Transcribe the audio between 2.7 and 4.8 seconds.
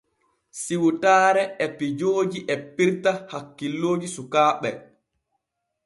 pirta hakkilooji sukaaɓe.